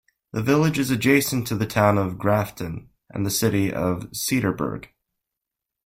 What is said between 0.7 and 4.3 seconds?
is adjacent to the Town of Grafton and the city of